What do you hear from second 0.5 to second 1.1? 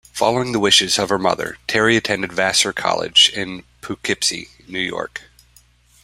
the wishes of